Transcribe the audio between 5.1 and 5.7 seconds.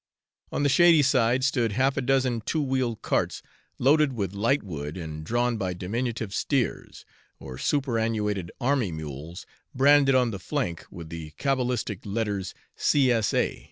drawn